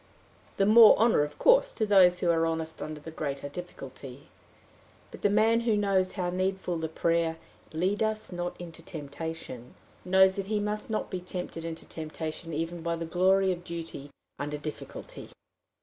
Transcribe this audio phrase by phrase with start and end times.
[0.57, 4.29] The more honor, of course, to those who are honest under the greater difficulty!
[5.11, 7.37] But the man who knows how needful the prayer,
[7.71, 12.81] "Lead us not into temptation," knows that he must not be tempted into temptation even
[12.81, 14.09] by the glory of duty
[14.39, 15.29] under difficulty.